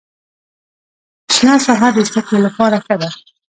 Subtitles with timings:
[1.35, 3.09] شنه ساحه د سترګو لپاره ښه ده